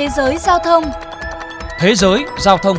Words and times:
Thế 0.00 0.08
giới 0.16 0.38
giao 0.38 0.58
thông 0.58 0.84
Thế 1.78 1.94
giới 1.94 2.24
giao 2.38 2.58
thông 2.58 2.76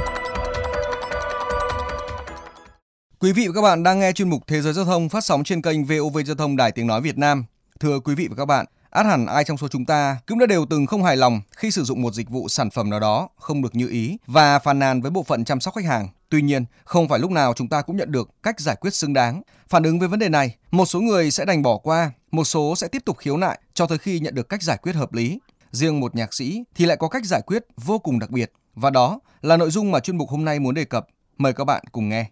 Quý 3.20 3.32
vị 3.32 3.48
và 3.48 3.54
các 3.56 3.62
bạn 3.62 3.84
đang 3.84 4.00
nghe 4.00 4.12
chuyên 4.12 4.30
mục 4.30 4.42
Thế 4.48 4.62
giới 4.62 4.74
giao 4.74 4.86
thông 4.86 5.10
phát 5.10 5.24
sóng 5.24 5.44
trên 5.44 5.62
kênh 5.62 5.86
VOV 5.86 6.18
Giao 6.26 6.36
thông 6.36 6.58
Đài 6.58 6.72
Tiếng 6.72 6.88
Nói 6.88 7.02
Việt 7.02 7.18
Nam. 7.18 7.46
Thưa 7.80 8.00
quý 8.00 8.16
vị 8.16 8.28
và 8.28 8.36
các 8.36 8.46
bạn, 8.46 8.66
át 8.90 9.06
hẳn 9.06 9.26
ai 9.26 9.44
trong 9.44 9.58
số 9.58 9.68
chúng 9.68 9.86
ta 9.86 10.18
cũng 10.28 10.40
đã 10.40 10.46
đều 10.46 10.66
từng 10.70 10.86
không 10.86 11.04
hài 11.04 11.18
lòng 11.18 11.42
khi 11.56 11.72
sử 11.72 11.84
dụng 11.84 12.02
một 12.02 12.14
dịch 12.14 12.30
vụ 12.30 12.50
sản 12.50 12.70
phẩm 12.70 12.90
nào 12.90 13.00
đó 13.00 13.30
không 13.38 13.62
được 13.62 13.76
như 13.76 13.88
ý 13.88 14.18
và 14.28 14.60
phàn 14.60 14.80
nàn 14.80 15.02
với 15.02 15.12
bộ 15.12 15.24
phận 15.24 15.46
chăm 15.46 15.60
sóc 15.60 15.76
khách 15.76 15.86
hàng. 15.86 16.08
Tuy 16.30 16.42
nhiên, 16.42 16.66
không 16.84 17.08
phải 17.08 17.20
lúc 17.20 17.32
nào 17.32 17.54
chúng 17.54 17.70
ta 17.70 17.82
cũng 17.82 17.98
nhận 17.98 18.12
được 18.12 18.30
cách 18.44 18.60
giải 18.60 18.76
quyết 18.76 18.94
xứng 18.94 19.14
đáng. 19.14 19.42
Phản 19.70 19.84
ứng 19.84 20.00
với 20.00 20.08
vấn 20.08 20.20
đề 20.20 20.30
này, 20.30 20.56
một 20.72 20.86
số 20.86 21.00
người 21.02 21.32
sẽ 21.32 21.46
đành 21.46 21.62
bỏ 21.62 21.78
qua, 21.78 22.12
một 22.32 22.44
số 22.44 22.76
sẽ 22.76 22.88
tiếp 22.88 23.02
tục 23.06 23.18
khiếu 23.18 23.38
nại 23.38 23.60
cho 23.74 23.86
tới 23.86 23.98
khi 23.98 24.20
nhận 24.20 24.36
được 24.36 24.50
cách 24.50 24.64
giải 24.64 24.78
quyết 24.78 24.96
hợp 24.96 25.14
lý. 25.14 25.40
Riêng 25.72 26.00
một 26.00 26.16
nhạc 26.16 26.34
sĩ 26.34 26.64
thì 26.76 26.86
lại 26.86 26.98
có 26.98 27.08
cách 27.08 27.26
giải 27.26 27.42
quyết 27.42 27.66
vô 27.78 28.00
cùng 28.00 28.20
đặc 28.20 28.30
biệt 28.30 28.52
và 28.76 28.90
đó 28.90 29.20
là 29.42 29.58
nội 29.58 29.72
dung 29.72 29.92
mà 29.92 30.00
chuyên 30.00 30.18
mục 30.18 30.30
hôm 30.30 30.46
nay 30.46 30.60
muốn 30.60 30.76
đề 30.76 30.86
cập. 30.86 31.08
Mời 31.38 31.54
các 31.54 31.64
bạn 31.64 31.84
cùng 31.92 32.10
nghe. 32.10 32.30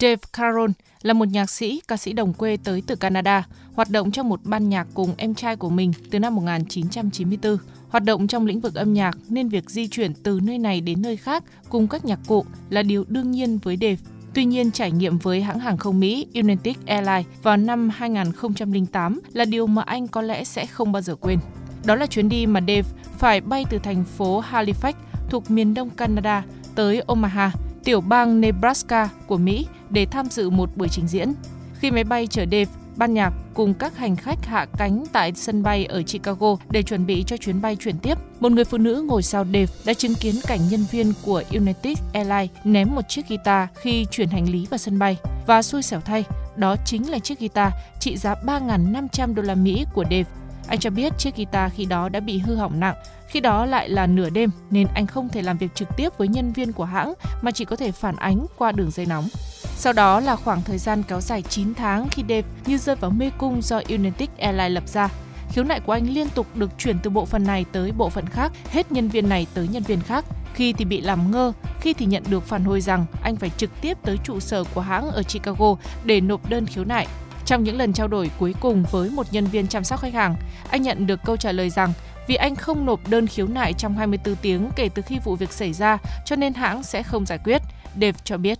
Dave 0.00 0.16
Caron 0.32 0.72
là 1.02 1.12
một 1.12 1.28
nhạc 1.28 1.50
sĩ, 1.50 1.80
ca 1.88 1.96
sĩ 1.96 2.12
đồng 2.12 2.32
quê 2.32 2.56
tới 2.64 2.82
từ 2.86 2.96
Canada, 2.96 3.46
hoạt 3.74 3.90
động 3.90 4.10
trong 4.10 4.28
một 4.28 4.40
ban 4.44 4.68
nhạc 4.68 4.86
cùng 4.94 5.14
em 5.16 5.34
trai 5.34 5.56
của 5.56 5.70
mình 5.70 5.92
từ 6.10 6.18
năm 6.18 6.34
1994. 6.34 7.56
Hoạt 7.88 8.04
động 8.04 8.26
trong 8.26 8.46
lĩnh 8.46 8.60
vực 8.60 8.74
âm 8.74 8.94
nhạc 8.94 9.16
nên 9.28 9.48
việc 9.48 9.70
di 9.70 9.88
chuyển 9.88 10.14
từ 10.14 10.40
nơi 10.42 10.58
này 10.58 10.80
đến 10.80 11.02
nơi 11.02 11.16
khác 11.16 11.44
cùng 11.68 11.88
các 11.88 12.04
nhạc 12.04 12.20
cụ 12.26 12.44
là 12.70 12.82
điều 12.82 13.04
đương 13.08 13.30
nhiên 13.30 13.58
với 13.58 13.76
Dave. 13.80 13.96
Tuy 14.34 14.44
nhiên, 14.44 14.70
trải 14.70 14.90
nghiệm 14.90 15.18
với 15.18 15.42
hãng 15.42 15.58
hàng 15.58 15.76
không 15.76 16.00
Mỹ 16.00 16.26
United 16.34 16.76
Airlines 16.86 17.26
vào 17.42 17.56
năm 17.56 17.88
2008 17.88 19.20
là 19.32 19.44
điều 19.44 19.66
mà 19.66 19.82
anh 19.82 20.08
có 20.08 20.22
lẽ 20.22 20.44
sẽ 20.44 20.66
không 20.66 20.92
bao 20.92 21.02
giờ 21.02 21.14
quên. 21.14 21.38
Đó 21.84 21.94
là 21.94 22.06
chuyến 22.06 22.28
đi 22.28 22.46
mà 22.46 22.60
Dave 22.60 22.88
phải 23.18 23.40
bay 23.40 23.64
từ 23.70 23.78
thành 23.78 24.04
phố 24.04 24.42
Halifax 24.50 24.92
thuộc 25.30 25.50
miền 25.50 25.74
đông 25.74 25.90
Canada 25.90 26.44
tới 26.74 27.02
Omaha, 27.06 27.52
tiểu 27.84 28.00
bang 28.00 28.40
Nebraska 28.40 29.08
của 29.26 29.36
Mỹ 29.36 29.66
để 29.90 30.06
tham 30.06 30.26
dự 30.26 30.50
một 30.50 30.76
buổi 30.76 30.88
trình 30.88 31.08
diễn. 31.08 31.32
Khi 31.78 31.90
máy 31.90 32.04
bay 32.04 32.26
chở 32.26 32.42
Dave, 32.42 32.66
ban 32.96 33.14
nhạc 33.14 33.32
cùng 33.54 33.74
các 33.74 33.96
hành 33.96 34.16
khách 34.16 34.46
hạ 34.46 34.66
cánh 34.78 35.04
tại 35.12 35.32
sân 35.34 35.62
bay 35.62 35.84
ở 35.84 36.02
Chicago 36.02 36.56
để 36.70 36.82
chuẩn 36.82 37.06
bị 37.06 37.24
cho 37.26 37.36
chuyến 37.36 37.60
bay 37.60 37.76
chuyển 37.76 37.98
tiếp. 37.98 38.18
Một 38.40 38.52
người 38.52 38.64
phụ 38.64 38.78
nữ 38.78 39.04
ngồi 39.08 39.22
sau 39.22 39.44
Dave 39.44 39.66
đã 39.84 39.94
chứng 39.94 40.14
kiến 40.14 40.34
cảnh 40.46 40.60
nhân 40.70 40.84
viên 40.90 41.12
của 41.22 41.42
United 41.52 41.98
Airlines 42.12 42.50
ném 42.64 42.94
một 42.94 43.08
chiếc 43.08 43.28
guitar 43.28 43.68
khi 43.74 44.06
chuyển 44.10 44.28
hành 44.28 44.48
lý 44.48 44.66
vào 44.70 44.78
sân 44.78 44.98
bay. 44.98 45.16
Và 45.46 45.62
xui 45.62 45.82
xẻo 45.82 46.00
thay, 46.00 46.24
đó 46.56 46.76
chính 46.84 47.10
là 47.10 47.18
chiếc 47.18 47.40
guitar 47.40 47.72
trị 48.00 48.16
giá 48.16 48.34
3.500 48.46 49.34
đô 49.34 49.42
la 49.42 49.54
Mỹ 49.54 49.86
của 49.94 50.04
Dave. 50.04 50.24
Anh 50.68 50.78
cho 50.78 50.90
biết 50.90 51.12
chiếc 51.18 51.36
guitar 51.36 51.72
khi 51.72 51.84
đó 51.84 52.08
đã 52.08 52.20
bị 52.20 52.38
hư 52.38 52.54
hỏng 52.56 52.80
nặng, 52.80 52.94
khi 53.28 53.40
đó 53.40 53.66
lại 53.66 53.88
là 53.88 54.06
nửa 54.06 54.30
đêm 54.30 54.50
nên 54.70 54.86
anh 54.94 55.06
không 55.06 55.28
thể 55.28 55.42
làm 55.42 55.58
việc 55.58 55.74
trực 55.74 55.88
tiếp 55.96 56.18
với 56.18 56.28
nhân 56.28 56.52
viên 56.52 56.72
của 56.72 56.84
hãng 56.84 57.14
mà 57.42 57.50
chỉ 57.50 57.64
có 57.64 57.76
thể 57.76 57.92
phản 57.92 58.16
ánh 58.16 58.46
qua 58.58 58.72
đường 58.72 58.90
dây 58.90 59.06
nóng. 59.06 59.28
Sau 59.76 59.92
đó 59.92 60.20
là 60.20 60.36
khoảng 60.36 60.62
thời 60.62 60.78
gian 60.78 61.02
kéo 61.02 61.20
dài 61.20 61.42
9 61.42 61.74
tháng 61.74 62.08
khi 62.10 62.22
Dave 62.28 62.48
như 62.66 62.78
rơi 62.78 62.96
vào 62.96 63.10
mê 63.10 63.30
cung 63.38 63.62
do 63.62 63.80
United 63.88 64.28
Airlines 64.38 64.72
lập 64.72 64.88
ra. 64.88 65.08
Khiếu 65.48 65.64
nại 65.64 65.80
của 65.80 65.92
anh 65.92 66.08
liên 66.08 66.28
tục 66.28 66.46
được 66.54 66.70
chuyển 66.78 66.98
từ 66.98 67.10
bộ 67.10 67.24
phận 67.24 67.44
này 67.44 67.64
tới 67.72 67.92
bộ 67.92 68.10
phận 68.10 68.26
khác, 68.26 68.52
hết 68.70 68.92
nhân 68.92 69.08
viên 69.08 69.28
này 69.28 69.46
tới 69.54 69.68
nhân 69.68 69.82
viên 69.82 70.00
khác. 70.00 70.24
Khi 70.54 70.72
thì 70.72 70.84
bị 70.84 71.00
làm 71.00 71.30
ngơ, 71.30 71.52
khi 71.80 71.92
thì 71.92 72.06
nhận 72.06 72.22
được 72.28 72.46
phản 72.46 72.64
hồi 72.64 72.80
rằng 72.80 73.06
anh 73.22 73.36
phải 73.36 73.50
trực 73.56 73.70
tiếp 73.80 73.98
tới 74.02 74.18
trụ 74.24 74.40
sở 74.40 74.64
của 74.74 74.80
hãng 74.80 75.10
ở 75.10 75.22
Chicago 75.22 75.74
để 76.04 76.20
nộp 76.20 76.50
đơn 76.50 76.66
khiếu 76.66 76.84
nại. 76.84 77.06
Trong 77.46 77.64
những 77.64 77.76
lần 77.76 77.92
trao 77.92 78.08
đổi 78.08 78.30
cuối 78.38 78.54
cùng 78.60 78.84
với 78.90 79.10
một 79.10 79.26
nhân 79.30 79.44
viên 79.44 79.66
chăm 79.66 79.84
sóc 79.84 80.00
khách 80.00 80.14
hàng, 80.14 80.36
anh 80.70 80.82
nhận 80.82 81.06
được 81.06 81.20
câu 81.24 81.36
trả 81.36 81.52
lời 81.52 81.70
rằng 81.70 81.92
vì 82.26 82.34
anh 82.34 82.56
không 82.56 82.86
nộp 82.86 83.08
đơn 83.08 83.26
khiếu 83.26 83.46
nại 83.46 83.72
trong 83.72 83.96
24 83.96 84.36
tiếng 84.36 84.70
kể 84.76 84.88
từ 84.94 85.02
khi 85.02 85.18
vụ 85.24 85.36
việc 85.36 85.52
xảy 85.52 85.72
ra, 85.72 85.98
cho 86.24 86.36
nên 86.36 86.54
hãng 86.54 86.82
sẽ 86.82 87.02
không 87.02 87.26
giải 87.26 87.38
quyết. 87.44 87.62
Dave 87.94 88.18
cho 88.24 88.36
biết. 88.36 88.58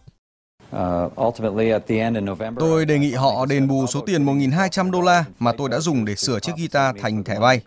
Tôi 2.59 2.85
đề 2.85 2.99
nghị 2.99 3.13
họ 3.13 3.47
đền 3.47 3.69
bù 3.69 3.87
số 3.87 4.01
tiền 4.01 4.27
1.200 4.27 4.91
đô 4.91 5.01
la 5.01 5.25
mà 5.39 5.53
tôi 5.53 5.69
đã 5.69 5.81
dùng 5.81 6.05
để 6.05 6.15
sửa 6.15 6.41
chiếc 6.41 6.53
guitar 6.57 6.97
thành 7.03 7.25
thẻ 7.25 7.41
bay. 7.41 7.61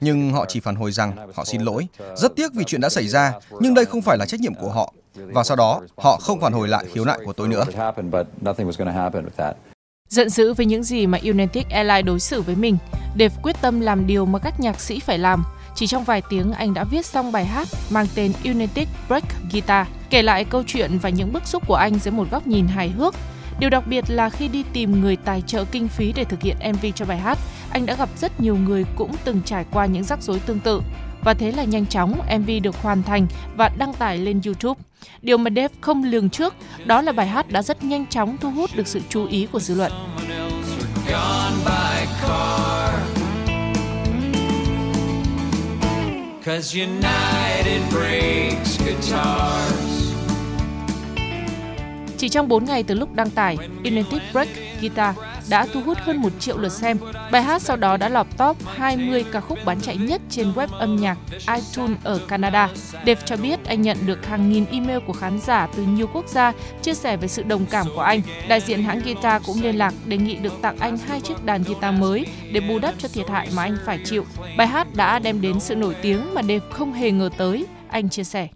Nhưng 0.00 0.32
họ 0.32 0.44
chỉ 0.48 0.60
phản 0.60 0.76
hồi 0.76 0.92
rằng 0.92 1.12
họ 1.34 1.44
xin 1.44 1.60
lỗi. 1.60 1.86
Rất 2.16 2.36
tiếc 2.36 2.54
vì 2.54 2.64
chuyện 2.64 2.80
đã 2.80 2.88
xảy 2.88 3.08
ra, 3.08 3.32
nhưng 3.60 3.74
đây 3.74 3.84
không 3.84 4.02
phải 4.02 4.18
là 4.18 4.26
trách 4.26 4.40
nhiệm 4.40 4.54
của 4.54 4.70
họ. 4.70 4.92
Và 5.14 5.44
sau 5.44 5.56
đó, 5.56 5.80
họ 5.96 6.16
không 6.16 6.40
phản 6.40 6.52
hồi 6.52 6.68
lại 6.68 6.84
khiếu 6.92 7.04
nại 7.04 7.18
của 7.24 7.32
tôi 7.32 7.48
nữa. 7.48 7.64
Giận 10.08 10.30
dữ 10.30 10.54
với 10.54 10.66
những 10.66 10.82
gì 10.82 11.06
mà 11.06 11.18
United 11.24 11.64
Airlines 11.70 12.06
đối 12.06 12.20
xử 12.20 12.42
với 12.42 12.56
mình, 12.56 12.78
Dave 13.18 13.34
quyết 13.42 13.56
tâm 13.60 13.80
làm 13.80 14.06
điều 14.06 14.26
mà 14.26 14.38
các 14.38 14.60
nhạc 14.60 14.80
sĩ 14.80 15.00
phải 15.00 15.18
làm. 15.18 15.44
Chỉ 15.76 15.86
trong 15.86 16.04
vài 16.04 16.22
tiếng 16.28 16.52
anh 16.52 16.74
đã 16.74 16.84
viết 16.84 17.06
xong 17.06 17.32
bài 17.32 17.44
hát 17.44 17.68
mang 17.90 18.06
tên 18.14 18.32
United 18.44 18.88
Break 19.08 19.24
Guitar, 19.52 19.86
kể 20.10 20.22
lại 20.22 20.44
câu 20.44 20.62
chuyện 20.66 20.98
và 20.98 21.08
những 21.08 21.32
bức 21.32 21.46
xúc 21.46 21.62
của 21.66 21.74
anh 21.74 21.98
dưới 21.98 22.12
một 22.12 22.30
góc 22.30 22.46
nhìn 22.46 22.66
hài 22.66 22.88
hước. 22.88 23.14
Điều 23.58 23.70
đặc 23.70 23.86
biệt 23.86 24.04
là 24.08 24.30
khi 24.30 24.48
đi 24.48 24.64
tìm 24.72 25.00
người 25.00 25.16
tài 25.16 25.40
trợ 25.40 25.64
kinh 25.64 25.88
phí 25.88 26.12
để 26.12 26.24
thực 26.24 26.42
hiện 26.42 26.56
MV 26.72 26.86
cho 26.94 27.04
bài 27.04 27.18
hát, 27.18 27.38
anh 27.70 27.86
đã 27.86 27.94
gặp 27.94 28.08
rất 28.16 28.40
nhiều 28.40 28.56
người 28.56 28.84
cũng 28.96 29.10
từng 29.24 29.40
trải 29.44 29.64
qua 29.70 29.86
những 29.86 30.04
rắc 30.04 30.22
rối 30.22 30.38
tương 30.38 30.60
tự. 30.60 30.82
Và 31.24 31.34
thế 31.34 31.52
là 31.52 31.64
nhanh 31.64 31.86
chóng 31.86 32.20
MV 32.38 32.50
được 32.62 32.82
hoàn 32.82 33.02
thành 33.02 33.26
và 33.56 33.70
đăng 33.78 33.94
tải 33.94 34.18
lên 34.18 34.40
YouTube. 34.46 34.80
Điều 35.22 35.38
mà 35.38 35.50
Dave 35.56 35.74
không 35.80 36.04
lường 36.04 36.30
trước 36.30 36.54
đó 36.84 37.02
là 37.02 37.12
bài 37.12 37.26
hát 37.26 37.50
đã 37.50 37.62
rất 37.62 37.84
nhanh 37.84 38.06
chóng 38.06 38.36
thu 38.40 38.50
hút 38.50 38.70
được 38.76 38.86
sự 38.86 39.00
chú 39.08 39.26
ý 39.26 39.46
của 39.52 39.60
dư 39.60 39.74
luận. 39.74 39.92
Cause 46.46 46.78
United 46.82 47.82
breaks 47.92 48.80
guitars. 48.84 50.14
Chỉ 52.18 52.28
trong 52.28 52.48
4 52.48 52.64
ngày 52.64 52.82
từ 52.82 52.94
lúc 52.94 53.14
đăng 53.14 53.30
tải, 53.30 53.56
United 53.84 54.20
Break 54.32 54.48
Guitar 54.80 55.16
đã 55.48 55.66
thu 55.72 55.80
hút 55.80 55.98
hơn 56.00 56.16
1 56.16 56.32
triệu 56.38 56.58
lượt 56.58 56.72
xem. 56.72 56.98
Bài 57.32 57.42
hát 57.42 57.62
sau 57.62 57.76
đó 57.76 57.96
đã 57.96 58.08
lọt 58.08 58.26
top 58.38 58.56
20 58.76 59.24
ca 59.32 59.40
khúc 59.40 59.58
bán 59.64 59.80
chạy 59.80 59.96
nhất 59.96 60.20
trên 60.30 60.52
web 60.52 60.68
âm 60.68 60.96
nhạc 60.96 61.18
iTunes 61.32 61.98
ở 62.04 62.20
Canada. 62.28 62.68
Dave 62.92 63.20
cho 63.24 63.36
biết 63.36 63.64
anh 63.64 63.82
nhận 63.82 63.96
được 64.06 64.26
hàng 64.26 64.52
nghìn 64.52 64.64
email 64.70 64.98
của 65.06 65.12
khán 65.12 65.38
giả 65.40 65.68
từ 65.76 65.82
nhiều 65.82 66.06
quốc 66.12 66.28
gia 66.28 66.52
chia 66.82 66.94
sẻ 66.94 67.16
về 67.16 67.28
sự 67.28 67.42
đồng 67.42 67.66
cảm 67.66 67.86
của 67.94 68.00
anh. 68.00 68.20
Đại 68.48 68.60
diện 68.60 68.82
hãng 68.82 69.00
guitar 69.04 69.42
cũng 69.46 69.62
liên 69.62 69.76
lạc 69.78 69.94
đề 70.06 70.16
nghị 70.16 70.36
được 70.36 70.52
tặng 70.62 70.76
anh 70.78 70.98
hai 70.98 71.20
chiếc 71.20 71.44
đàn 71.44 71.62
guitar 71.62 71.94
mới 71.94 72.26
để 72.52 72.60
bù 72.60 72.78
đắp 72.78 72.94
cho 72.98 73.08
thiệt 73.08 73.28
hại 73.28 73.48
mà 73.56 73.62
anh 73.62 73.76
phải 73.86 73.98
chịu. 74.04 74.24
Bài 74.56 74.66
hát 74.66 74.86
đã 74.94 75.18
đem 75.18 75.40
đến 75.40 75.60
sự 75.60 75.74
nổi 75.74 75.96
tiếng 76.02 76.34
mà 76.34 76.42
Dave 76.42 76.60
không 76.70 76.92
hề 76.92 77.10
ngờ 77.10 77.30
tới, 77.38 77.66
anh 77.88 78.08
chia 78.08 78.24
sẻ. 78.24 78.48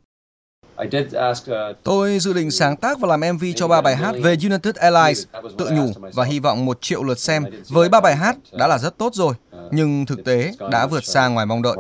Tôi 1.82 2.18
dự 2.18 2.32
định 2.32 2.50
sáng 2.50 2.76
tác 2.76 3.00
và 3.00 3.08
làm 3.08 3.20
MV 3.34 3.44
cho 3.56 3.68
ba 3.68 3.80
bài 3.80 3.96
hát 3.96 4.14
về 4.22 4.36
United 4.42 4.74
Airlines, 4.74 5.26
tự 5.58 5.70
nhủ 5.70 5.92
và 6.14 6.24
hy 6.24 6.38
vọng 6.38 6.66
một 6.66 6.78
triệu 6.80 7.02
lượt 7.02 7.18
xem 7.18 7.44
với 7.68 7.88
ba 7.88 8.00
bài 8.00 8.16
hát 8.16 8.36
đã 8.52 8.66
là 8.66 8.78
rất 8.78 8.98
tốt 8.98 9.14
rồi, 9.14 9.34
nhưng 9.70 10.06
thực 10.06 10.24
tế 10.24 10.52
đã 10.70 10.86
vượt 10.86 11.04
xa 11.04 11.28
ngoài 11.28 11.46
mong 11.46 11.62
đợi. 11.62 11.76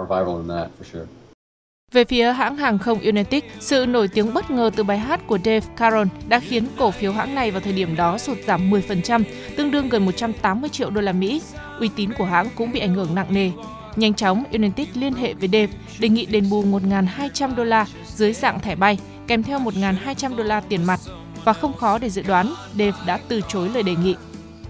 Về 1.92 2.04
phía 2.04 2.32
hãng 2.32 2.56
hàng 2.56 2.78
không 2.78 3.00
United, 3.00 3.42
sự 3.60 3.86
nổi 3.86 4.08
tiếng 4.08 4.34
bất 4.34 4.50
ngờ 4.50 4.70
từ 4.76 4.82
bài 4.82 4.98
hát 4.98 5.20
của 5.26 5.38
Dave 5.44 5.66
Caron 5.76 6.08
đã 6.28 6.40
khiến 6.40 6.66
cổ 6.78 6.90
phiếu 6.90 7.12
hãng 7.12 7.34
này 7.34 7.50
vào 7.50 7.60
thời 7.60 7.72
điểm 7.72 7.96
đó 7.96 8.18
sụt 8.18 8.38
giảm 8.46 8.70
10%, 8.70 9.22
tương 9.56 9.70
đương 9.70 9.88
gần 9.88 10.06
180 10.06 10.70
triệu 10.70 10.90
đô 10.90 11.00
la 11.00 11.12
Mỹ. 11.12 11.42
Uy 11.80 11.90
tín 11.96 12.10
của 12.18 12.24
hãng 12.24 12.48
cũng 12.56 12.72
bị 12.72 12.80
ảnh 12.80 12.94
hưởng 12.94 13.14
nặng 13.14 13.34
nề. 13.34 13.50
Nhanh 13.96 14.14
chóng, 14.14 14.44
United 14.52 14.88
liên 14.94 15.14
hệ 15.14 15.34
với 15.34 15.48
Dave 15.52 15.72
đề 15.98 16.08
nghị 16.08 16.26
đền 16.26 16.50
bù 16.50 16.62
1.200 16.62 17.54
đô 17.54 17.64
la 17.64 17.86
dưới 18.20 18.32
dạng 18.32 18.60
thẻ 18.60 18.76
bay, 18.76 18.98
kèm 19.26 19.42
theo 19.42 19.58
1.200 19.58 20.36
đô 20.36 20.44
la 20.44 20.60
tiền 20.60 20.84
mặt. 20.84 21.00
Và 21.44 21.52
không 21.52 21.76
khó 21.76 21.98
để 21.98 22.10
dự 22.10 22.22
đoán, 22.22 22.54
Dave 22.78 22.92
đã 23.06 23.18
từ 23.28 23.40
chối 23.48 23.68
lời 23.68 23.82
đề 23.82 23.94
nghị. 23.94 24.16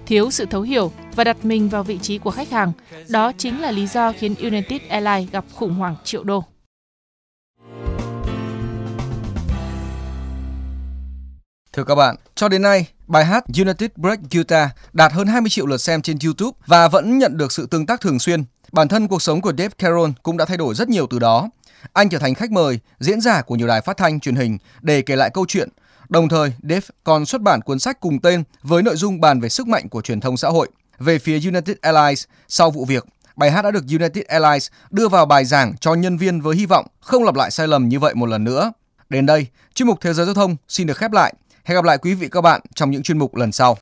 Thiếu 0.06 0.30
sự 0.30 0.46
thấu 0.46 0.62
hiểu 0.62 0.92
và 1.16 1.24
đặt 1.24 1.44
mình 1.44 1.68
vào 1.68 1.82
vị 1.82 1.98
trí 1.98 2.18
của 2.18 2.30
khách 2.30 2.50
hàng, 2.50 2.72
đó 3.08 3.32
chính 3.38 3.60
là 3.60 3.70
lý 3.70 3.86
do 3.86 4.12
khiến 4.12 4.34
United 4.34 4.80
Airlines 4.88 5.32
gặp 5.32 5.44
khủng 5.54 5.74
hoảng 5.74 5.96
triệu 6.04 6.24
đô. 6.24 6.44
Thưa 11.72 11.84
các 11.84 11.94
bạn, 11.94 12.16
cho 12.34 12.48
đến 12.48 12.62
nay, 12.62 12.86
bài 13.06 13.24
hát 13.24 13.44
United 13.58 13.90
Break 13.96 14.18
Guitar 14.30 14.68
đạt 14.92 15.12
hơn 15.12 15.26
20 15.26 15.50
triệu 15.50 15.66
lượt 15.66 15.80
xem 15.80 16.02
trên 16.02 16.16
YouTube 16.24 16.58
và 16.66 16.88
vẫn 16.88 17.18
nhận 17.18 17.36
được 17.36 17.52
sự 17.52 17.66
tương 17.66 17.86
tác 17.86 18.00
thường 18.00 18.18
xuyên. 18.18 18.44
Bản 18.72 18.88
thân 18.88 19.08
cuộc 19.08 19.22
sống 19.22 19.40
của 19.40 19.52
Dave 19.58 19.74
Carroll 19.78 20.10
cũng 20.22 20.36
đã 20.36 20.44
thay 20.44 20.56
đổi 20.56 20.74
rất 20.74 20.88
nhiều 20.88 21.06
từ 21.10 21.18
đó. 21.18 21.48
Anh 21.92 22.08
trở 22.08 22.18
thành 22.18 22.34
khách 22.34 22.50
mời, 22.50 22.80
diễn 23.00 23.20
giả 23.20 23.42
của 23.42 23.56
nhiều 23.56 23.66
đài 23.66 23.80
phát 23.80 23.96
thanh, 23.96 24.20
truyền 24.20 24.36
hình 24.36 24.58
để 24.80 25.02
kể 25.02 25.16
lại 25.16 25.30
câu 25.34 25.44
chuyện. 25.48 25.68
Đồng 26.08 26.28
thời, 26.28 26.52
Dave 26.62 26.86
còn 27.04 27.26
xuất 27.26 27.42
bản 27.42 27.60
cuốn 27.60 27.78
sách 27.78 28.00
cùng 28.00 28.18
tên 28.20 28.42
với 28.62 28.82
nội 28.82 28.96
dung 28.96 29.20
bàn 29.20 29.40
về 29.40 29.48
sức 29.48 29.68
mạnh 29.68 29.88
của 29.88 30.02
truyền 30.02 30.20
thông 30.20 30.36
xã 30.36 30.48
hội. 30.48 30.68
Về 30.98 31.18
phía 31.18 31.40
United 31.40 31.76
Airlines, 31.80 32.24
sau 32.48 32.70
vụ 32.70 32.84
việc, 32.84 33.06
bài 33.36 33.50
hát 33.50 33.62
đã 33.62 33.70
được 33.70 33.84
United 33.88 34.24
Airlines 34.24 34.68
đưa 34.90 35.08
vào 35.08 35.26
bài 35.26 35.44
giảng 35.44 35.76
cho 35.80 35.94
nhân 35.94 36.16
viên 36.16 36.40
với 36.40 36.56
hy 36.56 36.66
vọng 36.66 36.86
không 37.00 37.24
lặp 37.24 37.34
lại 37.34 37.50
sai 37.50 37.68
lầm 37.68 37.88
như 37.88 37.98
vậy 37.98 38.14
một 38.14 38.26
lần 38.26 38.44
nữa. 38.44 38.72
Đến 39.08 39.26
đây, 39.26 39.46
chuyên 39.74 39.86
mục 39.86 39.98
Thế 40.00 40.14
giới 40.14 40.26
giao 40.26 40.34
thông 40.34 40.56
xin 40.68 40.86
được 40.86 40.96
khép 40.96 41.12
lại. 41.12 41.34
Hẹn 41.64 41.76
gặp 41.76 41.84
lại 41.84 41.98
quý 41.98 42.14
vị 42.14 42.28
các 42.28 42.40
bạn 42.40 42.60
trong 42.74 42.90
những 42.90 43.02
chuyên 43.02 43.18
mục 43.18 43.36
lần 43.36 43.52
sau. 43.52 43.78